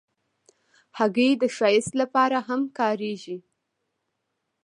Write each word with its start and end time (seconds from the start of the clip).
هګۍ 0.97 1.31
د 1.41 1.43
ښایست 1.55 1.93
لپاره 2.01 2.37
هم 2.47 2.61
کارېږي. 2.79 3.37